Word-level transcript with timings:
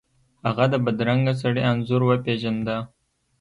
هغه 0.45 0.65
د 0.73 0.75
بدرنګه 0.85 1.33
سړي 1.41 1.61
انځور 1.71 2.01
وپیژنده. 2.05 2.77